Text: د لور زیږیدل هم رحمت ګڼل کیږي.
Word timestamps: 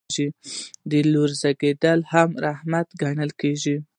د 0.89 0.91
لور 1.11 1.29
زیږیدل 1.41 1.99
هم 2.11 2.29
رحمت 2.45 2.87
ګڼل 3.01 3.29
کیږي. 3.41 3.75